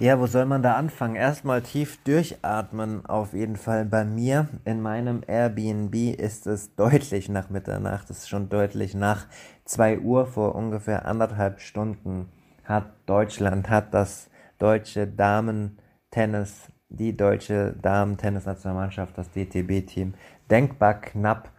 Ja, 0.00 0.18
wo 0.18 0.26
soll 0.26 0.46
man 0.46 0.62
da 0.62 0.76
anfangen? 0.76 1.14
Erstmal 1.14 1.60
tief 1.60 2.02
durchatmen, 2.04 3.04
auf 3.04 3.34
jeden 3.34 3.56
Fall 3.56 3.84
bei 3.84 4.02
mir. 4.02 4.48
In 4.64 4.80
meinem 4.80 5.20
Airbnb 5.26 5.94
ist 6.18 6.46
es 6.46 6.74
deutlich 6.74 7.28
nach 7.28 7.50
Mitternacht, 7.50 8.08
es 8.08 8.20
ist 8.20 8.30
schon 8.30 8.48
deutlich 8.48 8.94
nach 8.94 9.26
2 9.66 9.98
Uhr, 9.98 10.24
vor 10.24 10.54
ungefähr 10.54 11.04
anderthalb 11.04 11.60
Stunden 11.60 12.30
hat 12.64 12.94
Deutschland, 13.04 13.68
hat 13.68 13.92
das 13.92 14.30
deutsche 14.58 15.06
Damen-Tennis, 15.06 16.68
die 16.88 17.14
deutsche 17.14 17.76
Damen-Tennis-Nationalmannschaft, 17.82 19.18
das 19.18 19.30
DTB-Team, 19.32 20.14
denkbar 20.50 20.94
knapp 21.02 21.50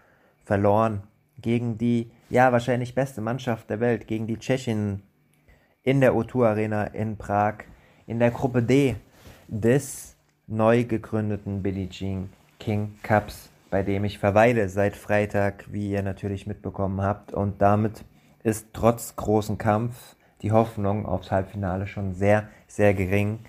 verloren 0.46 1.04
gegen 1.38 1.78
die, 1.78 2.12
ja, 2.32 2.52
wahrscheinlich 2.52 2.96
beste 2.96 3.22
Mannschaft 3.22 3.70
der 3.70 3.80
Welt, 3.80 4.08
gegen 4.08 4.26
die 4.26 4.40
Tschechinnen 4.40 5.04
in 5.84 6.02
der 6.02 6.14
O2 6.14 6.48
Arena 6.48 6.86
in 6.86 7.18
Prag 7.18 7.66
in 8.12 8.20
der 8.20 8.32
Gruppe 8.32 8.62
D 8.62 8.98
des 9.48 10.18
neu 10.46 10.84
gegründeten 10.84 11.64
Billie 11.64 11.88
Jean 11.88 12.30
King 12.60 12.96
Cups, 13.04 13.50
bei 13.70 13.84
dem 13.84 14.04
ich 14.04 14.20
verweile 14.20 14.68
seit 14.68 14.98
Freitag, 14.98 15.64
wie 15.72 15.92
ihr 15.92 16.04
natürlich 16.04 16.46
mitbekommen 16.46 17.02
habt. 17.02 17.32
Und 17.32 17.62
damit 17.62 18.04
ist 18.44 18.68
trotz 18.74 19.16
großen 19.16 19.58
Kampf 19.58 20.18
die 20.42 20.52
Hoffnung 20.52 21.06
aufs 21.06 21.32
Halbfinale 21.32 21.88
schon 21.88 22.14
sehr, 22.14 22.50
sehr 22.68 22.94
gering. 22.94 23.40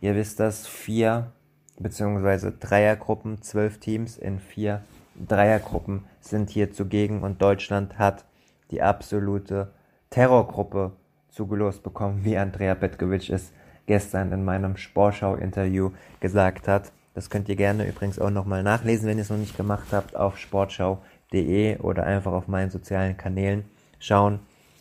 Ihr 0.00 0.14
wisst 0.14 0.38
das, 0.38 0.68
vier 0.68 1.32
bzw. 1.80 2.52
Dreiergruppen, 2.60 3.42
zwölf 3.42 3.78
Teams 3.78 4.18
in 4.18 4.38
vier 4.38 4.82
Dreiergruppen 5.16 6.04
sind 6.20 6.48
hier 6.48 6.70
zugegen 6.70 7.22
und 7.22 7.42
Deutschland 7.42 7.98
hat 7.98 8.24
die 8.70 8.82
absolute 8.82 9.72
Terrorgruppe 10.10 10.92
zugelost 11.28 11.82
bekommen, 11.82 12.24
wie 12.24 12.38
Andrea 12.38 12.76
Petkovic 12.76 13.28
es 13.28 13.52
gestern 13.92 14.32
in 14.32 14.42
meinem 14.42 14.78
Sportschau-Interview 14.78 15.90
gesagt 16.18 16.66
hat. 16.66 16.92
Das 17.12 17.28
könnt 17.28 17.50
ihr 17.50 17.56
gerne 17.56 17.86
übrigens 17.86 18.18
auch 18.18 18.30
nochmal 18.30 18.62
nachlesen, 18.62 19.06
wenn 19.06 19.18
ihr 19.18 19.22
es 19.22 19.28
noch 19.28 19.36
nicht 19.36 19.54
gemacht 19.54 19.88
habt, 19.92 20.16
auf 20.16 20.38
sportschau.de 20.38 21.76
oder 21.76 22.04
einfach 22.04 22.32
auf 22.32 22.48
meinen 22.48 22.70
sozialen 22.70 23.18
Kanälen 23.18 23.66
schauen. 23.98 24.38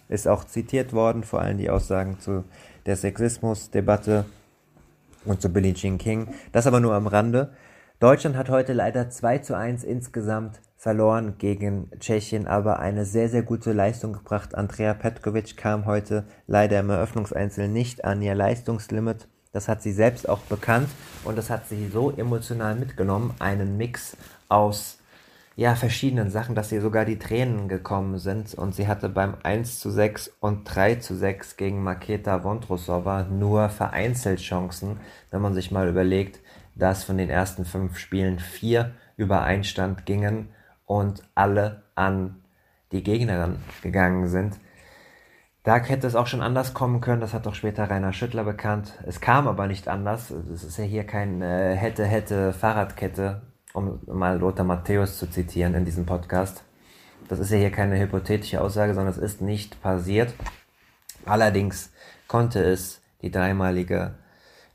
Ist 0.08 0.30
auch 0.30 0.46
zitiert 0.46 0.94
worden, 0.94 1.26
vor 1.26 1.42
allem 1.42 1.58
die 1.58 1.70
Aussagen 1.70 2.22
zu 2.22 2.46
der 2.86 2.96
Sexismusdebatte 2.96 4.24
und 5.26 5.42
zu 5.42 5.50
Billie 5.50 5.74
Jean 5.74 5.98
King. 5.98 6.30
Das 6.54 6.66
aber 6.66 6.80
nur 6.80 6.94
am 6.94 7.08
Rande. 7.08 7.50
Deutschland 8.00 8.38
hat 8.38 8.50
heute 8.50 8.72
leider 8.72 9.10
2 9.10 9.40
zu 9.40 9.58
1 9.58 9.84
insgesamt 9.84 10.62
verloren 10.82 11.36
gegen 11.38 11.92
Tschechien, 12.00 12.48
aber 12.48 12.80
eine 12.80 13.06
sehr, 13.06 13.30
sehr 13.30 13.44
gute 13.44 13.72
Leistung 13.72 14.14
gebracht. 14.14 14.56
Andrea 14.56 14.96
Petkovic 14.96 15.56
kam 15.56 15.86
heute 15.86 16.26
leider 16.48 16.80
im 16.80 16.90
Eröffnungseinzel 16.90 17.68
nicht 17.68 18.04
an 18.04 18.20
ihr 18.24 18.34
Leistungslimit. 18.34 19.28
Das 19.52 19.68
hat 19.68 19.84
sie 19.84 19.92
selbst 19.92 20.28
auch 20.28 20.40
bekannt 20.40 20.90
und 21.24 21.38
das 21.38 21.52
hat 21.52 21.70
sie 21.70 21.88
so 21.88 22.10
emotional 22.10 22.74
mitgenommen. 22.74 23.36
Einen 23.38 23.78
Mix 23.78 24.18
aus 24.50 24.98
ja, 25.56 25.76
verschiedenen 25.76 26.32
Sachen, 26.32 26.56
dass 26.56 26.72
ihr 26.72 26.82
sogar 26.82 27.06
die 27.06 27.20
Tränen 27.20 27.68
gekommen 27.68 28.18
sind 28.18 28.56
und 28.56 28.74
sie 28.74 28.88
hatte 28.88 29.08
beim 29.08 29.36
1 29.44 29.80
zu 29.80 29.92
6 29.92 30.32
und 30.40 30.64
3 30.64 30.96
zu 30.96 31.16
6 31.16 31.58
gegen 31.58 31.84
Maketa 31.84 32.44
Vondrosova 32.44 33.26
nur 33.26 33.70
vereinzelt 33.70 34.40
Chancen, 34.40 35.00
wenn 35.30 35.44
man 35.44 35.54
sich 35.54 35.70
mal 35.70 35.88
überlegt, 35.88 36.40
dass 36.74 37.04
von 37.04 37.20
den 37.20 37.30
ersten 37.30 37.66
fünf 37.66 38.00
Spielen 38.00 38.40
vier 38.40 38.96
über 39.16 39.44
Einstand 39.44 40.08
gingen 40.08 40.50
und 40.92 41.24
alle 41.36 41.84
an 41.96 42.44
die 42.92 43.02
Gegnerin 43.02 43.56
gegangen 43.82 44.28
sind. 44.28 44.60
Da 45.64 45.78
hätte 45.78 46.06
es 46.06 46.16
auch 46.18 46.28
schon 46.28 46.42
anders 46.42 46.74
kommen 46.74 47.00
können, 47.00 47.22
das 47.22 47.34
hat 47.34 47.46
doch 47.46 47.56
später 47.56 47.90
Rainer 47.90 48.12
Schüttler 48.12 48.44
bekannt. 48.44 49.00
Es 49.08 49.22
kam 49.22 49.48
aber 49.48 49.68
nicht 49.68 49.88
anders. 49.88 50.32
Es 50.32 50.66
ist 50.66 50.78
ja 50.78 50.84
hier 50.84 51.06
kein 51.06 51.42
äh, 51.42 51.76
hätte, 51.78 52.04
hätte 52.04 52.52
Fahrradkette, 52.52 53.42
um 53.72 54.02
mal 54.06 54.38
Lothar 54.38 54.66
Matthäus 54.66 55.18
zu 55.18 55.30
zitieren 55.30 55.76
in 55.76 55.86
diesem 55.86 56.06
Podcast. 56.06 56.66
Das 57.30 57.40
ist 57.40 57.52
ja 57.52 57.58
hier 57.58 57.72
keine 57.72 57.98
hypothetische 57.98 58.60
Aussage, 58.60 58.94
sondern 58.94 59.14
es 59.14 59.18
ist 59.18 59.40
nicht 59.40 59.82
passiert. 59.82 60.34
Allerdings 61.26 61.94
konnte 62.28 62.62
es 62.62 63.02
die 63.22 63.32
dreimalige 63.32 64.16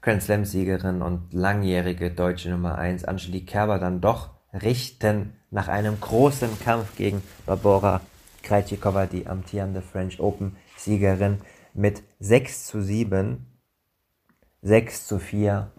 Grand 0.01 0.23
Slam-Siegerin 0.23 1.03
und 1.03 1.35
langjährige 1.35 2.11
deutsche 2.11 2.49
Nummer 2.49 2.79
1 2.79 3.05
Angelique 3.05 3.49
Kerber 3.49 3.79
dann 3.79 4.01
doch 4.01 4.31
richten 4.55 5.36
nach 5.51 5.69
einem 5.69 6.01
großen 6.01 6.59
Kampf 6.61 6.97
gegen 6.97 7.23
Barbora 7.47 8.01
Krejcikova, 8.43 9.07
die 9.07 9.27
amtierende 9.27 9.83
French 9.83 10.21
Open 10.21 10.57
Siegerin, 10.77 11.41
mit 11.75 12.03
6 12.21 12.67
zu 12.67 12.81
7, 12.81 13.45
6 14.63 15.07
zu 15.07 15.19
4 15.19 15.71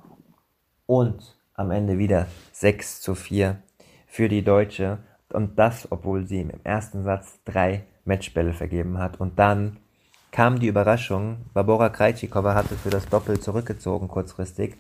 und 0.86 1.38
am 1.54 1.72
Ende 1.72 1.98
wieder 1.98 2.28
6 2.52 3.02
zu 3.02 3.16
4 3.16 3.62
für 4.06 4.30
die 4.30 4.44
Deutsche. 4.44 5.00
Und 5.34 5.60
das, 5.60 5.92
obwohl 5.92 6.26
sie 6.26 6.42
im 6.42 6.52
ersten 6.64 7.04
Satz 7.04 7.40
drei 7.44 7.84
Matchbälle 8.06 8.54
vergeben 8.54 8.98
hat. 8.98 9.20
Und 9.20 9.40
dann 9.40 9.78
kam 10.32 10.60
die 10.60 10.68
Überraschung. 10.68 11.46
Barbora 11.54 11.90
Krejcikova 11.90 12.54
hatte 12.54 12.76
für 12.76 12.90
das 12.90 13.08
Doppel 13.08 13.40
zurückgezogen 13.40 14.08
kurzfristig 14.08 14.78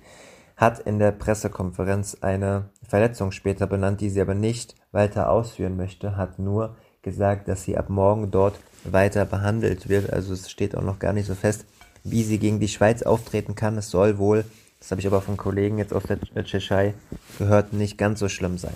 hat 0.58 0.80
in 0.80 0.98
der 0.98 1.12
Pressekonferenz 1.12 2.18
eine 2.22 2.70
Verletzung 2.88 3.32
später 3.32 3.68
benannt, 3.68 4.02
die 4.02 4.10
sie 4.10 4.20
aber 4.20 4.34
nicht 4.34 4.76
weiter 4.92 5.30
ausführen 5.30 5.78
möchte, 5.78 6.18
hat 6.18 6.40
nur 6.40 6.76
gesagt, 7.04 7.48
dass 7.48 7.64
sie 7.64 7.78
ab 7.78 7.90
morgen 7.90 8.32
dort 8.32 8.60
weiter 8.84 9.26
behandelt 9.26 9.88
wird. 9.88 10.12
Also 10.12 10.34
es 10.34 10.50
steht 10.50 10.76
auch 10.76 10.82
noch 10.82 11.00
gar 11.00 11.14
nicht 11.14 11.28
so 11.28 11.36
fest, 11.36 11.66
wie 12.04 12.24
sie 12.24 12.40
gegen 12.40 12.60
die 12.60 12.68
Schweiz 12.68 13.04
auftreten 13.04 13.54
kann. 13.54 13.78
Es 13.78 13.92
soll 13.92 14.18
wohl, 14.18 14.46
das 14.80 14.90
habe 14.90 15.00
ich 15.00 15.08
aber 15.08 15.22
von 15.22 15.38
Kollegen 15.38 15.78
jetzt 15.78 15.94
aus 15.94 16.04
der 16.04 16.44
Tschechei 16.44 16.96
gehört, 17.38 17.74
nicht 17.74 17.98
ganz 17.98 18.20
so 18.20 18.28
schlimm 18.28 18.58
sein. 18.58 18.76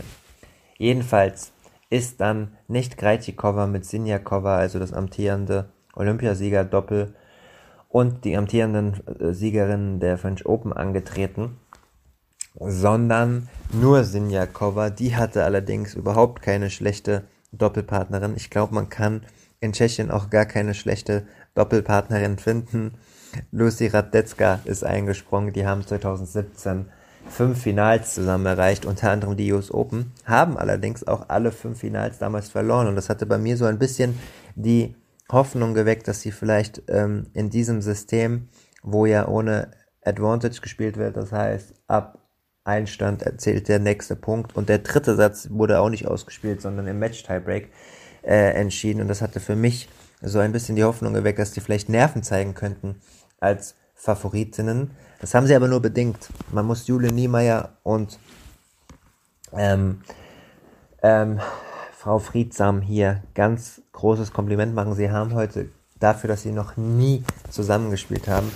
Jedenfalls 0.77 1.51
ist 1.89 2.21
dann 2.21 2.55
nicht 2.67 2.97
Krejcikova 2.97 3.65
mit 3.67 3.85
Sinjakova, 3.85 4.57
also 4.57 4.79
das 4.79 4.93
amtierende 4.93 5.69
Olympiasieger 5.95 6.63
Doppel 6.63 7.15
und 7.89 8.23
die 8.23 8.37
amtierenden 8.37 9.01
äh, 9.19 9.33
Siegerinnen 9.33 9.99
der 9.99 10.17
French 10.17 10.45
Open 10.45 10.71
angetreten, 10.71 11.57
sondern 12.59 13.49
nur 13.71 14.03
Sinjakova. 14.03 14.89
Die 14.89 15.15
hatte 15.15 15.43
allerdings 15.43 15.93
überhaupt 15.93 16.41
keine 16.41 16.69
schlechte 16.69 17.23
Doppelpartnerin. 17.51 18.35
Ich 18.35 18.49
glaube, 18.49 18.75
man 18.75 18.89
kann 18.89 19.25
in 19.59 19.73
Tschechien 19.73 20.11
auch 20.11 20.29
gar 20.29 20.45
keine 20.45 20.73
schlechte 20.73 21.27
Doppelpartnerin 21.55 22.37
finden. 22.37 22.95
Lucy 23.51 23.87
Radecka 23.87 24.59
ist 24.65 24.83
eingesprungen. 24.83 25.53
Die 25.53 25.65
haben 25.65 25.85
2017 25.85 26.87
fünf 27.29 27.61
Finals 27.61 28.15
zusammen 28.15 28.45
erreicht, 28.45 28.85
unter 28.85 29.11
anderem 29.11 29.37
die 29.37 29.51
US 29.53 29.71
Open, 29.71 30.11
haben 30.25 30.57
allerdings 30.57 31.07
auch 31.07 31.29
alle 31.29 31.51
fünf 31.51 31.79
Finals 31.79 32.17
damals 32.17 32.49
verloren. 32.49 32.87
Und 32.87 32.95
das 32.95 33.09
hatte 33.09 33.25
bei 33.25 33.37
mir 33.37 33.57
so 33.57 33.65
ein 33.65 33.79
bisschen 33.79 34.17
die 34.55 34.95
Hoffnung 35.31 35.73
geweckt, 35.73 36.07
dass 36.07 36.21
sie 36.21 36.31
vielleicht 36.31 36.83
ähm, 36.89 37.27
in 37.33 37.49
diesem 37.49 37.81
System, 37.81 38.49
wo 38.83 39.05
ja 39.05 39.27
ohne 39.27 39.71
Advantage 40.03 40.61
gespielt 40.61 40.97
wird, 40.97 41.15
das 41.15 41.31
heißt 41.31 41.75
ab 41.87 42.20
Einstand 42.63 43.23
erzählt 43.23 43.67
der 43.67 43.79
nächste 43.79 44.15
Punkt. 44.15 44.55
Und 44.55 44.69
der 44.69 44.79
dritte 44.79 45.15
Satz 45.15 45.49
wurde 45.49 45.79
auch 45.79 45.89
nicht 45.89 46.07
ausgespielt, 46.07 46.61
sondern 46.61 46.87
im 46.87 46.99
Match-Tiebreak 46.99 47.71
äh, 48.23 48.51
entschieden. 48.53 49.01
Und 49.01 49.07
das 49.07 49.21
hatte 49.21 49.39
für 49.39 49.55
mich 49.55 49.89
so 50.21 50.39
ein 50.39 50.51
bisschen 50.51 50.75
die 50.75 50.83
Hoffnung 50.83 51.13
geweckt, 51.13 51.39
dass 51.39 51.51
die 51.51 51.61
vielleicht 51.61 51.89
Nerven 51.89 52.23
zeigen 52.23 52.53
könnten 52.53 53.01
als 53.39 53.75
Favoritinnen. 53.95 54.91
Das 55.19 55.33
haben 55.33 55.47
sie 55.47 55.55
aber 55.55 55.67
nur 55.67 55.81
bedingt. 55.81 56.29
Man 56.51 56.65
muss 56.65 56.87
Jule 56.87 57.11
Niemeyer 57.11 57.77
und 57.83 58.19
ähm, 59.53 60.01
ähm, 61.01 61.39
Frau 61.97 62.19
Friedsam 62.19 62.81
hier 62.81 63.21
ganz 63.35 63.81
großes 63.91 64.33
Kompliment 64.33 64.73
machen. 64.73 64.95
Sie 64.95 65.11
haben 65.11 65.33
heute 65.33 65.69
dafür, 65.99 66.29
dass 66.29 66.41
sie 66.41 66.51
noch 66.51 66.77
nie 66.77 67.23
zusammengespielt 67.49 68.27
haben, 68.27 68.51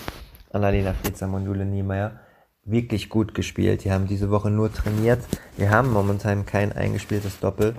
Annalena 0.51 0.93
Friedsam 0.93 1.33
und 1.35 1.45
Jule 1.45 1.65
Niemeyer, 1.65 2.19
wirklich 2.65 3.09
gut 3.09 3.33
gespielt. 3.33 3.83
Die 3.83 3.91
haben 3.91 4.07
diese 4.07 4.29
Woche 4.31 4.49
nur 4.49 4.73
trainiert. 4.73 5.23
Wir 5.55 5.69
haben 5.69 5.91
momentan 5.91 6.45
kein 6.45 6.73
eingespieltes 6.73 7.39
Doppel. 7.39 7.75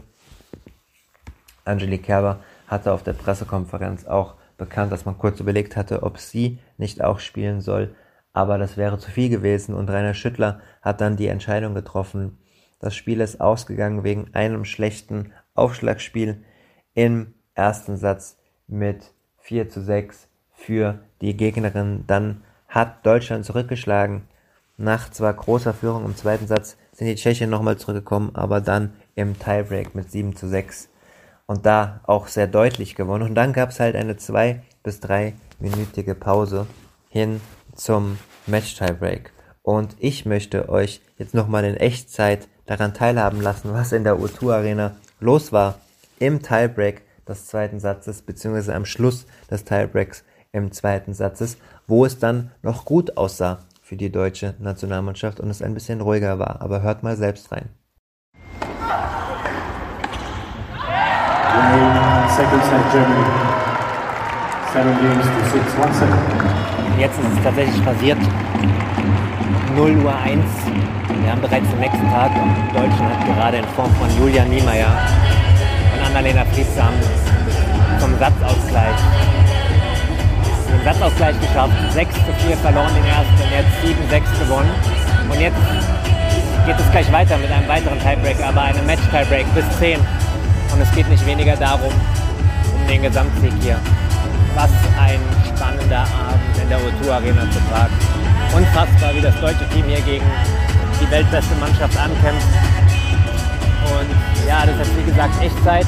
Angelique 1.64 2.04
Kerber 2.04 2.40
hatte 2.68 2.92
auf 2.92 3.02
der 3.02 3.12
Pressekonferenz 3.12 4.06
auch 4.06 4.34
bekannt, 4.56 4.92
dass 4.92 5.04
man 5.04 5.18
kurz 5.18 5.40
überlegt 5.40 5.76
hatte, 5.76 6.02
ob 6.02 6.18
sie 6.18 6.58
nicht 6.78 7.02
auch 7.02 7.18
spielen 7.18 7.60
soll. 7.60 7.94
aber 8.32 8.58
das 8.58 8.76
wäre 8.76 8.98
zu 8.98 9.10
viel 9.10 9.30
gewesen 9.30 9.74
und 9.74 9.88
Rainer 9.88 10.12
Schüttler 10.12 10.60
hat 10.82 11.00
dann 11.00 11.16
die 11.16 11.28
Entscheidung 11.28 11.72
getroffen. 11.72 12.36
Das 12.80 12.94
Spiel 12.94 13.22
ist 13.22 13.40
ausgegangen 13.40 14.04
wegen 14.04 14.34
einem 14.34 14.66
schlechten 14.66 15.32
Aufschlagspiel 15.54 16.44
im 16.92 17.32
ersten 17.54 17.96
Satz 17.96 18.36
mit 18.66 19.14
4 19.38 19.70
zu 19.70 19.80
6 19.80 20.28
für 20.52 20.98
die 21.22 21.34
Gegnerin. 21.34 22.04
Dann 22.06 22.42
hat 22.68 23.06
Deutschland 23.06 23.46
zurückgeschlagen. 23.46 24.28
Nach 24.78 25.11
zwar 25.11 25.32
großer 25.32 25.73
Führung 25.73 26.05
im 26.05 26.17
zweiten 26.17 26.46
Satz 26.46 26.76
sind 26.93 27.06
die 27.06 27.14
Tschechen 27.14 27.49
nochmal 27.49 27.78
zurückgekommen, 27.78 28.31
aber 28.34 28.61
dann 28.61 28.93
im 29.14 29.38
Tiebreak 29.38 29.94
mit 29.94 30.11
7 30.11 30.37
zu 30.37 30.49
6 30.49 30.90
und 31.46 31.64
da 31.64 32.00
auch 32.05 32.26
sehr 32.26 32.46
deutlich 32.46 32.94
gewonnen. 32.94 33.26
Und 33.28 33.34
dann 33.34 33.55
gab 33.55 33.70
es 33.70 33.81
halt 33.81 33.96
eine 33.96 34.17
zwei 34.19 34.62
bis 34.82 35.00
drei 35.00 35.34
minütige 35.58 36.14
Pause 36.14 36.67
hin 37.08 37.40
zum 37.75 38.19
Match-Tiebreak. 38.46 39.32
Und 39.62 39.96
ich 39.99 40.26
möchte 40.26 40.69
euch 40.69 41.00
jetzt 41.17 41.34
nochmal 41.34 41.64
in 41.64 41.76
Echtzeit 41.76 42.46
daran 42.67 42.93
teilhaben 42.93 43.40
lassen, 43.40 43.73
was 43.73 43.93
in 43.93 44.05
der 44.05 44.19
O2 44.19 44.52
Arena 44.52 44.96
los 45.20 45.52
war 45.52 45.78
im 46.19 46.43
Tiebreak 46.43 47.02
des 47.26 47.46
zweiten 47.46 47.81
Satzes, 47.81 48.23
beziehungsweise 48.23 48.75
am 48.75 48.84
Schluss 48.84 49.26
des 49.50 49.64
Tiebreaks 49.64 50.25
im 50.52 50.70
zweiten 50.73 51.14
Satzes, 51.14 51.56
wo 51.87 52.05
es 52.05 52.19
dann 52.19 52.52
noch 52.62 52.84
gut 52.84 53.17
aussah 53.17 53.64
für 53.86 53.96
die 53.96 54.10
deutsche 54.10 54.56
Nationalmannschaft 54.58 55.38
und 55.38 55.48
es 55.48 55.62
ein 55.62 55.72
bisschen 55.72 56.00
ruhiger 56.00 56.40
war. 56.40 56.60
Aber 56.60 56.82
hört 56.82 57.04
mal 57.04 57.16
selbst 57.16 57.52
rein. 57.52 57.68
Jetzt 66.98 67.16
ist 67.16 67.32
es 67.32 67.44
tatsächlich 67.44 67.84
passiert. 67.84 68.18
0 69.76 69.96
Uhr 69.98 70.16
1. 70.16 70.44
Wir 71.22 71.30
haben 71.30 71.40
bereits 71.40 71.70
den 71.70 71.78
nächsten 71.78 72.10
Tag 72.10 72.32
und 72.42 72.56
Deutschland 72.74 73.14
hat 73.14 73.24
gerade 73.24 73.58
in 73.58 73.64
Form 73.76 73.94
von 73.94 74.08
Julian 74.18 74.50
Niemeyer 74.50 74.90
und 75.94 76.06
Annalena 76.06 76.44
Friedsam 76.46 76.94
zum 78.00 78.18
Satzausgleich 78.18 79.25
Satzausgleich 80.86 81.34
geschafft. 81.40 81.74
6 81.94 82.14
zu 82.14 82.32
4 82.46 82.56
verloren 82.58 82.94
den 82.94 83.04
ersten, 83.10 83.42
jetzt 83.50 83.74
7-6 83.82 84.38
gewonnen. 84.38 84.70
Und 85.28 85.40
jetzt 85.40 85.58
geht 86.64 86.78
es 86.78 86.90
gleich 86.92 87.10
weiter 87.10 87.36
mit 87.38 87.50
einem 87.50 87.66
weiteren 87.66 87.98
Tiebreak, 87.98 88.36
aber 88.46 88.62
einem 88.62 88.86
Match-Tiebreak 88.86 89.52
bis 89.52 89.64
10. 89.80 89.98
Und 89.98 90.80
es 90.80 90.88
geht 90.94 91.08
nicht 91.08 91.26
weniger 91.26 91.56
darum, 91.56 91.90
um 91.90 92.86
den 92.86 93.02
Gesamtsieg 93.02 93.52
hier. 93.62 93.80
Was 94.54 94.70
ein 95.02 95.18
spannender 95.50 96.06
Abend 96.06 96.54
in 96.62 96.68
der 96.68 96.78
O2 96.78 97.10
Arena 97.10 97.42
zu 97.50 97.58
Prag. 97.66 97.90
Unfassbar, 98.54 99.12
wie 99.12 99.20
das 99.20 99.34
deutsche 99.40 99.68
Team 99.70 99.86
hier 99.86 100.00
gegen 100.02 100.24
die 101.00 101.10
weltbeste 101.10 101.54
Mannschaft 101.56 101.98
ankämpft. 101.98 102.46
Und 103.90 104.46
ja, 104.46 104.64
das 104.64 104.86
ist 104.86 104.96
wie 104.96 105.10
gesagt 105.10 105.42
Echtzeit. 105.42 105.86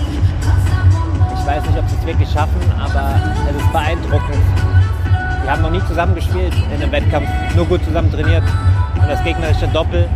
Ich 1.38 1.46
weiß 1.46 1.62
nicht, 1.66 1.78
ob 1.78 1.88
sie 1.88 1.96
es 2.00 2.04
wirklich 2.06 2.28
schaffen, 2.28 2.60
aber 2.76 3.14
es 3.48 3.62
ist 3.62 3.72
beeindruckend. 3.72 4.67
Wir 5.48 5.54
haben 5.54 5.62
noch 5.62 5.70
nie 5.70 5.88
zusammen 5.88 6.14
gespielt 6.14 6.52
in 6.52 6.82
einem 6.82 6.92
Wettkampf, 6.92 7.26
nur 7.56 7.64
gut 7.64 7.82
zusammen 7.82 8.12
trainiert. 8.12 8.42
Und 9.00 9.08
das 9.08 9.24
gegnerische 9.24 9.66
Doppel 9.68 10.06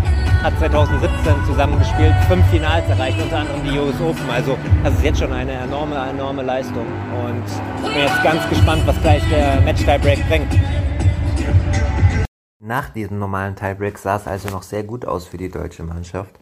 hat 0.43 0.53
2017 0.59 1.47
zusammengespielt, 1.47 2.13
fünf 2.29 2.47
Finals 2.51 2.87
erreicht, 2.91 3.17
unter 3.19 3.39
anderem 3.39 3.65
die 3.65 3.79
US 3.79 3.99
Open. 4.03 4.29
Also 4.31 4.59
das 4.85 4.93
ist 4.93 5.03
jetzt 5.03 5.21
schon 5.21 5.33
eine 5.33 5.53
enorme, 5.53 5.97
enorme 5.97 6.43
Leistung. 6.43 6.85
Und 7.25 7.45
ich 7.83 7.95
bin 7.95 8.03
jetzt 8.03 8.23
ganz 8.23 8.47
gespannt, 8.51 8.83
was 8.85 9.01
gleich 9.01 9.27
der 9.31 9.63
Match-Tiebreak 9.63 10.29
bringt. 10.29 10.53
Nach 12.61 12.91
diesem 12.91 13.19
normalen 13.19 13.57
Tiebreak 13.57 13.97
sah 13.97 14.17
es 14.17 14.27
also 14.27 14.51
noch 14.51 14.63
sehr 14.63 14.85
gut 14.85 15.07
aus 15.07 15.27
für 15.27 15.39
die 15.39 15.49
deutsche 15.49 15.83
Mannschaft. 15.83 16.42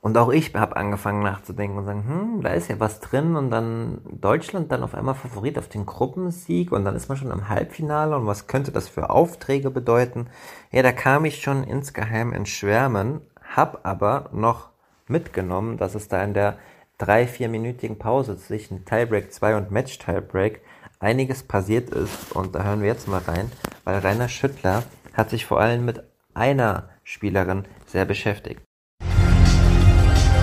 Und 0.00 0.16
auch 0.16 0.30
ich 0.30 0.54
habe 0.54 0.76
angefangen 0.76 1.22
nachzudenken 1.22 1.78
und 1.78 1.84
sagen, 1.84 2.04
hm, 2.06 2.42
da 2.42 2.50
ist 2.50 2.68
ja 2.68 2.78
was 2.78 3.00
drin 3.00 3.34
und 3.34 3.50
dann 3.50 3.98
Deutschland 4.20 4.70
dann 4.70 4.84
auf 4.84 4.94
einmal 4.94 5.14
Favorit 5.14 5.58
auf 5.58 5.68
den 5.68 5.86
Gruppensieg 5.86 6.70
und 6.70 6.84
dann 6.84 6.94
ist 6.94 7.08
man 7.08 7.18
schon 7.18 7.32
im 7.32 7.48
Halbfinale 7.48 8.16
und 8.16 8.26
was 8.26 8.46
könnte 8.46 8.70
das 8.70 8.88
für 8.88 9.10
Aufträge 9.10 9.70
bedeuten? 9.70 10.28
Ja, 10.70 10.82
da 10.82 10.92
kam 10.92 11.24
ich 11.24 11.42
schon 11.42 11.64
insgeheim 11.64 12.32
ins 12.32 12.50
Schwärmen, 12.50 13.20
hab 13.56 13.84
aber 13.86 14.30
noch 14.32 14.68
mitgenommen, 15.08 15.78
dass 15.78 15.96
es 15.96 16.06
da 16.06 16.22
in 16.22 16.34
der 16.34 16.58
drei, 16.98 17.26
vierminütigen 17.26 17.98
Pause 17.98 18.38
zwischen 18.38 18.84
Tiebreak 18.84 19.32
2 19.32 19.56
und 19.56 19.70
Match 19.72 19.98
Tiebreak 19.98 20.60
einiges 21.00 21.42
passiert 21.42 21.90
ist 21.90 22.32
und 22.32 22.54
da 22.54 22.62
hören 22.64 22.82
wir 22.82 22.88
jetzt 22.88 23.08
mal 23.08 23.22
rein, 23.26 23.50
weil 23.84 23.98
Rainer 23.98 24.28
Schüttler 24.28 24.84
hat 25.14 25.30
sich 25.30 25.46
vor 25.46 25.60
allem 25.60 25.84
mit 25.84 26.02
einer 26.34 26.88
Spielerin 27.02 27.64
sehr 27.86 28.04
beschäftigt. 28.04 28.67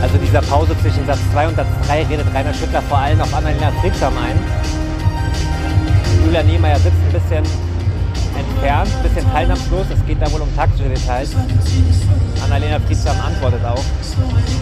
Also 0.06 0.20
dieser 0.20 0.42
Pause 0.42 0.78
zwischen 0.84 1.04
Satz 1.08 1.18
2 1.34 1.48
und 1.48 1.56
Satz 1.56 1.68
3 1.88 2.04
redet 2.04 2.28
Rainer 2.32 2.54
Schüttler 2.54 2.84
vor 2.84 3.00
allem 3.00 3.20
auf 3.22 3.34
Annalena 3.34 3.72
Friedsam 3.82 4.14
ein. 4.20 4.38
Julia 6.24 6.44
Niemeyer 6.44 6.76
sitzt 6.76 7.02
ein 7.08 7.12
bisschen 7.12 7.44
entfernt, 8.38 8.92
ein 8.96 9.02
bisschen 9.02 9.32
teilnahmslos. 9.32 9.88
Es 9.92 10.06
geht 10.06 10.22
da 10.22 10.32
wohl 10.32 10.42
um 10.42 10.56
taktische 10.56 10.90
Details. 10.90 11.32
Annalena 12.44 12.80
Friedsam 12.82 13.20
antwortet 13.20 13.66
auch. 13.66 13.84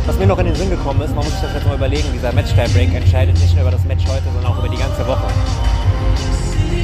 Was 0.06 0.18
mir 0.18 0.28
noch 0.28 0.40
in 0.40 0.46
den 0.46 0.56
Sinn 0.56 0.70
gekommen 0.70 1.02
ist, 1.02 1.14
man 1.14 1.26
muss 1.26 1.34
sich 1.34 1.42
das 1.42 1.54
jetzt 1.56 1.68
mal 1.68 1.76
überlegen, 1.76 2.08
dieser 2.14 2.32
Match-Tie-Break 2.32 2.94
entscheidet 2.96 3.38
nicht 3.38 3.54
nur 3.54 3.64
über 3.64 3.72
das 3.72 3.84
Match 3.84 4.06
heute, 4.08 4.24
sondern 4.24 4.46
auch 4.46 4.60
über 4.60 4.70
die 4.70 4.80
ganze 4.80 5.06
Woche. 5.06 5.28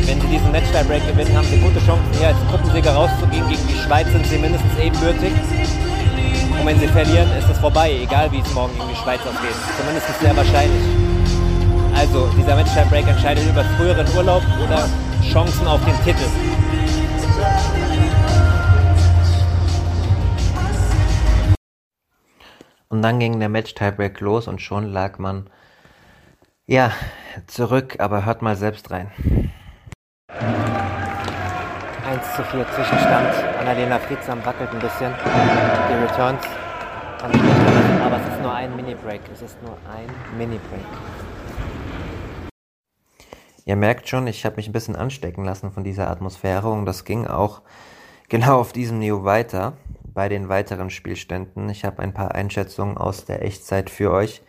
Wenn 0.03 0.19
sie 0.19 0.27
diesen 0.27 0.51
Match-Tie-Break 0.51 1.07
gewinnen, 1.07 1.37
haben 1.37 1.47
sie 1.47 1.59
gute 1.59 1.79
Chancen, 1.85 2.11
hier 2.19 2.27
als 2.27 2.37
Gruppensieger 2.51 2.91
rauszugehen. 2.91 3.47
Gegen 3.47 3.67
die 3.69 3.79
Schweiz 3.87 4.11
sind 4.11 4.25
sie 4.27 4.37
mindestens 4.37 4.77
ebenbürtig. 4.83 5.31
Und 6.59 6.65
wenn 6.65 6.79
sie 6.79 6.87
verlieren, 6.87 7.31
ist 7.37 7.49
es 7.49 7.57
vorbei, 7.57 7.91
egal 8.03 8.29
wie 8.31 8.39
es 8.39 8.53
morgen 8.53 8.73
gegen 8.75 8.89
die 8.89 8.95
Schweiz 8.95 9.21
ausgeht. 9.21 9.55
Zumindest 9.77 10.19
sehr 10.19 10.35
wahrscheinlich. 10.35 10.83
Also, 11.95 12.27
dieser 12.37 12.55
Match-Break 12.55 13.07
entscheidet 13.07 13.49
über 13.49 13.63
früheren 13.63 14.05
Urlaub 14.15 14.43
oder 14.63 14.89
Chancen 15.23 15.67
auf 15.67 15.79
den 15.85 15.95
Titel. 16.03 16.25
Und 22.89 23.01
dann 23.01 23.19
ging 23.19 23.39
der 23.39 23.49
Match-Tiebreak 23.49 24.19
los 24.19 24.47
und 24.47 24.61
schon 24.61 24.91
lag 24.91 25.17
man, 25.19 25.49
ja, 26.65 26.91
zurück, 27.47 27.97
aber 27.99 28.25
hört 28.25 28.41
mal 28.41 28.55
selbst 28.55 28.91
rein. 28.91 29.11
1 32.19 32.35
zu 32.35 32.43
4 32.43 32.65
Zwischenstand. 32.75 33.33
Annalena 33.59 33.97
Friedsam 33.97 34.45
wackelt 34.45 34.69
ein 34.71 34.79
bisschen. 34.79 35.13
Die 35.89 35.93
Returns. 35.93 36.43
Aber 37.21 38.17
es 38.17 38.33
ist 38.33 38.41
nur 38.41 38.53
ein 38.53 38.75
Mini-Break. 38.75 39.21
Es 39.33 39.41
ist 39.41 39.57
nur 39.61 39.77
ein 39.89 40.09
Mini-Break. 40.37 40.81
Ihr 43.63 43.75
merkt 43.77 44.09
schon, 44.09 44.27
ich 44.27 44.45
habe 44.45 44.57
mich 44.57 44.67
ein 44.67 44.73
bisschen 44.73 44.97
anstecken 44.97 45.45
lassen 45.45 45.71
von 45.71 45.83
dieser 45.83 46.09
Atmosphäre 46.09 46.69
und 46.69 46.85
das 46.85 47.05
ging 47.05 47.25
auch 47.25 47.61
genau 48.27 48.59
auf 48.59 48.73
diesem 48.73 48.99
Niveau 48.99 49.23
weiter 49.23 49.73
bei 50.03 50.27
den 50.27 50.49
weiteren 50.49 50.89
Spielständen. 50.89 51.69
Ich 51.69 51.85
habe 51.85 52.01
ein 52.01 52.13
paar 52.13 52.35
Einschätzungen 52.35 52.97
aus 52.97 53.23
der 53.25 53.45
Echtzeit 53.45 53.89
für 53.89 54.11
euch. 54.11 54.41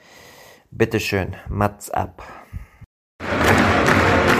Bitteschön, 0.73 1.37
Mats 1.49 1.91
ab. 1.91 2.23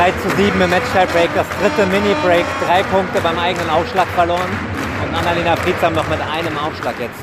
3 0.01 0.13
zu 0.13 0.35
7 0.35 0.59
im 0.59 0.71
Match-Break, 0.71 1.29
das 1.35 1.47
dritte 1.61 1.85
Mini-Break, 1.91 2.47
drei 2.67 2.83
Punkte 2.85 3.21
beim 3.21 3.39
eigenen 3.39 3.69
Aufschlag 3.69 4.09
verloren 4.15 4.49
und 5.05 5.15
Annalena 5.15 5.55
Friedsam 5.57 5.93
noch 5.93 6.09
mit 6.09 6.19
einem 6.23 6.57
Aufschlag 6.57 6.95
jetzt. 6.99 7.21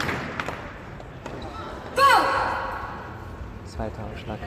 Zweiter 3.65 4.03
Aufschlag. 4.13 4.37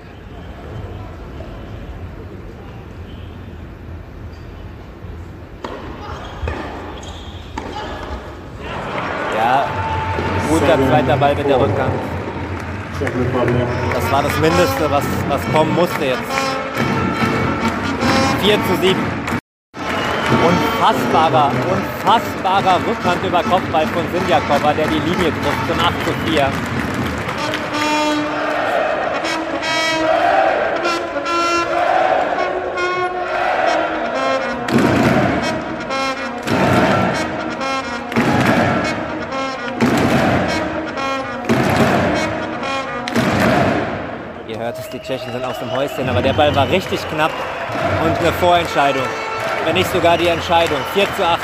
Ja, 9.36 9.66
guter 10.48 10.88
zweiter 10.88 11.16
Ball 11.16 11.34
mit 11.34 11.48
der 11.48 11.60
Rückhand. 11.60 11.94
Das 13.92 14.12
war 14.12 14.22
das 14.22 14.38
Mindeste, 14.38 14.88
was, 14.88 15.04
was 15.28 15.52
kommen 15.52 15.74
musste 15.74 16.04
jetzt. 16.04 16.49
4 18.42 18.54
zu 18.54 18.76
7. 18.80 18.98
Unfassbarer, 20.46 21.50
unfassbarer 21.70 22.80
Rückhand 22.86 23.22
über 23.22 23.42
Kopfball 23.42 23.86
von 23.88 24.02
Sindjakova, 24.14 24.72
der 24.72 24.86
die 24.86 24.98
Linie 24.98 25.30
trifft 25.30 25.68
zum 25.68 25.78
8 25.78 25.92
zu 26.06 26.30
4. 26.30 26.48
Ihr 44.48 44.58
hört 44.58 44.78
es, 44.78 44.88
die 44.88 44.98
Tschechen 44.98 45.30
sind 45.30 45.44
aus 45.44 45.58
dem 45.58 45.70
Häuschen, 45.70 46.08
aber 46.08 46.22
der 46.22 46.32
Ball 46.32 46.54
war 46.56 46.66
richtig 46.70 47.00
knapp 47.10 47.32
und 48.04 48.18
eine 48.18 48.32
Vorentscheidung, 48.32 49.06
wenn 49.64 49.74
nicht 49.74 49.90
sogar 49.92 50.16
die 50.16 50.28
Entscheidung. 50.28 50.78
4 50.94 51.04
zu 51.16 51.26
8. 51.26 51.40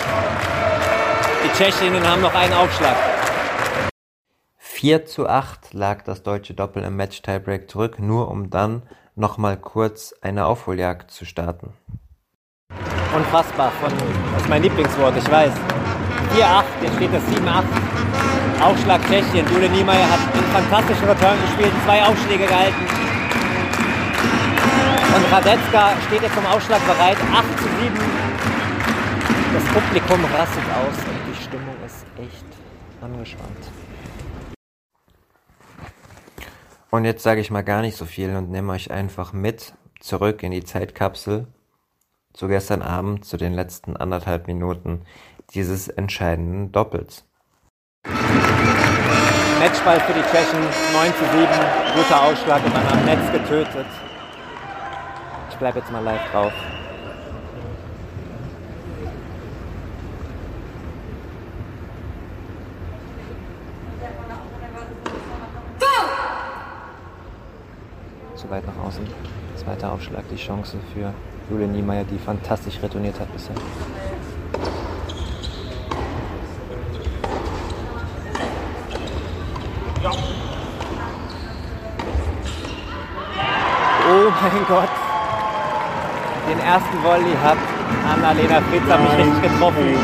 Die 1.44 1.52
Tschechinnen 1.56 2.06
haben 2.08 2.22
noch 2.22 2.34
einen 2.34 2.52
Aufschlag. 2.52 2.96
4 4.58 5.06
zu 5.06 5.28
8 5.28 5.72
lag 5.72 6.02
das 6.02 6.22
deutsche 6.22 6.54
Doppel 6.54 6.82
im 6.84 6.96
Match-Tiebreak 6.96 7.70
zurück, 7.70 7.98
nur 7.98 8.30
um 8.30 8.50
dann 8.50 8.82
nochmal 9.14 9.56
kurz 9.56 10.14
eine 10.20 10.46
Aufholjagd 10.46 11.10
zu 11.10 11.24
starten. 11.24 11.72
Unfassbar, 13.14 13.70
von, 13.80 13.90
das 14.34 14.42
ist 14.42 14.48
mein 14.48 14.62
Lieblingswort, 14.62 15.16
ich 15.16 15.30
weiß. 15.30 15.52
4-8, 16.34 16.64
jetzt 16.82 16.96
steht 16.96 17.14
das 17.14 17.22
7-8. 17.22 17.64
Aufschlag 18.60 19.00
Tschechien. 19.06 19.46
Jule 19.52 19.68
Niemeyer 19.68 20.10
hat 20.10 20.20
einen 20.34 20.44
fantastischen 20.52 21.08
Return 21.08 21.36
gespielt, 21.42 21.72
zwei 21.84 22.02
Aufschläge 22.02 22.46
gehalten. 22.46 22.74
Und 25.16 25.32
Radetzka 25.32 25.92
steht 26.06 26.20
jetzt 26.20 26.34
zum 26.34 26.44
Aufschlag 26.44 26.84
bereit, 26.84 27.16
8 27.32 27.58
zu 27.58 27.64
7. 27.64 27.94
Das 29.54 29.64
Publikum 29.72 30.22
rastet 30.26 30.64
aus 30.64 30.94
und 31.08 31.18
die 31.32 31.42
Stimmung 31.42 31.74
ist 31.86 32.04
echt 32.18 32.44
angespannt. 33.00 33.70
Und 36.90 37.06
jetzt 37.06 37.22
sage 37.22 37.40
ich 37.40 37.50
mal 37.50 37.62
gar 37.62 37.80
nicht 37.80 37.96
so 37.96 38.04
viel 38.04 38.36
und 38.36 38.50
nehme 38.50 38.74
euch 38.74 38.90
einfach 38.90 39.32
mit 39.32 39.72
zurück 40.00 40.42
in 40.42 40.50
die 40.50 40.64
Zeitkapsel 40.64 41.46
zu 42.34 42.46
gestern 42.46 42.82
Abend, 42.82 43.24
zu 43.24 43.38
den 43.38 43.54
letzten 43.54 43.96
anderthalb 43.96 44.46
Minuten 44.46 45.00
dieses 45.54 45.88
entscheidenden 45.88 46.72
Doppels. 46.72 47.24
Matchball 49.60 49.98
für 50.00 50.12
die 50.12 50.20
Tschechen, 50.30 50.60
9 50.92 51.14
zu 51.14 51.24
7, 51.32 51.48
guter 51.94 52.22
Ausschlag 52.22 52.62
und 52.66 52.74
dann 52.74 52.86
am 52.86 53.04
Netz 53.06 53.32
getötet. 53.32 53.86
Ich 55.56 55.58
bleibe 55.58 55.78
jetzt 55.78 55.90
mal 55.90 56.04
live 56.04 56.30
drauf. 56.30 56.52
Zu 68.34 68.50
weit 68.50 68.66
nach 68.66 68.84
außen. 68.84 69.06
Zweiter 69.56 69.92
Aufschlag, 69.92 70.24
die 70.30 70.36
Chance 70.36 70.76
für 70.92 71.14
Julian 71.48 71.72
Niemeyer, 71.72 72.04
die 72.04 72.18
fantastisch 72.18 72.78
retourniert 72.82 73.18
hat 73.18 73.32
bisher. 73.32 73.56
Oh 84.08 84.30
mein 84.42 84.66
Gott. 84.68 85.05
Den 86.48 86.60
ersten 86.60 87.02
Volley 87.02 87.34
hat 87.42 87.58
Annalena 88.06 88.60
Fritzer 88.70 88.98
mich 88.98 89.18
richtig 89.18 89.42
getroffen. 89.42 89.98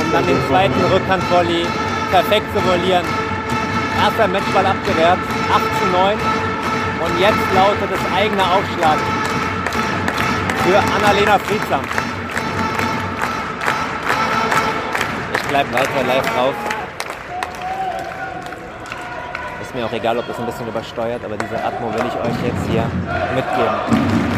Um 0.00 0.12
dann 0.12 0.26
den 0.26 0.38
zweiten 0.48 0.80
Rückhandvolley 0.92 1.66
perfekt 2.10 2.46
zu 2.54 2.60
vollieren. 2.60 3.04
Erster 4.00 4.28
Matchball 4.28 4.66
abgewehrt, 4.66 5.18
8 5.18 5.60
zu 5.80 5.86
9. 5.90 6.16
Und 7.04 7.20
jetzt 7.20 7.46
lautet 7.54 7.90
es 7.90 8.16
eigener 8.16 8.44
Aufschlag 8.54 8.98
für 10.64 10.78
Annalena 10.78 11.38
Friedsam. 11.40 11.80
Ich 15.34 15.42
bleibe 15.48 15.72
weiter 15.72 16.06
live 16.06 16.34
drauf. 16.34 16.54
Ist 19.60 19.74
mir 19.74 19.86
auch 19.86 19.92
egal, 19.92 20.18
ob 20.18 20.26
das 20.28 20.38
ein 20.38 20.46
bisschen 20.46 20.68
übersteuert, 20.68 21.24
aber 21.24 21.36
diese 21.36 21.56
Atmo 21.64 21.92
will 21.92 22.04
ich 22.06 22.14
euch 22.14 22.46
jetzt 22.46 22.70
hier 22.70 22.84
mitgeben. 23.34 24.33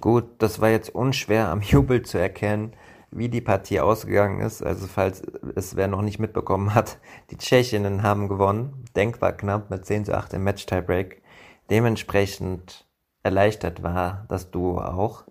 Gut, 0.00 0.24
das 0.38 0.60
war 0.60 0.68
jetzt 0.68 0.94
unschwer 0.94 1.48
am 1.48 1.60
Jubel 1.60 2.02
zu 2.02 2.18
erkennen, 2.18 2.72
wie 3.12 3.28
die 3.28 3.40
Partie 3.40 3.80
ausgegangen 3.80 4.40
ist. 4.40 4.62
Also 4.62 4.86
falls 4.86 5.22
es 5.54 5.76
wer 5.76 5.86
noch 5.86 6.02
nicht 6.02 6.18
mitbekommen 6.18 6.74
hat, 6.74 6.98
die 7.30 7.36
Tschechinnen 7.36 8.02
haben 8.02 8.28
gewonnen, 8.28 8.84
denkbar 8.96 9.32
knapp 9.32 9.70
mit 9.70 9.86
10 9.86 10.06
zu 10.06 10.16
8 10.16 10.34
im 10.34 10.44
Match-Tiebreak. 10.44 11.22
Dementsprechend 11.70 12.86
erleichtert 13.22 13.82
war 13.82 14.24
das 14.28 14.50
Duo 14.50 14.80
auch. 14.80 15.24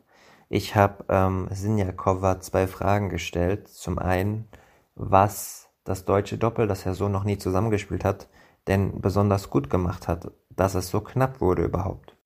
Ich 0.50 0.76
habe 0.76 1.06
ähm, 1.10 1.48
Sinjakova 1.52 2.40
zwei 2.40 2.68
Fragen 2.68 3.10
gestellt. 3.10 3.68
Zum 3.68 4.00
einen, 4.00 4.48
was 4.96 5.70
das 5.84 6.06
deutsche 6.06 6.38
Doppel, 6.38 6.68
das 6.68 6.86
er 6.86 6.94
so 6.94 7.10
noch 7.10 7.24
nie 7.24 7.38
zusammengespielt 7.38 8.06
hat, 8.06 8.28
denn 8.68 9.02
besonders 9.02 9.50
gut 9.50 9.70
gemacht 9.70 10.08
hat, 10.08 10.32
dass 10.50 10.76
es 10.76 10.90
so 10.90 11.02
knapp 11.02 11.42
wurde 11.42 11.64
überhaupt. 11.64 12.16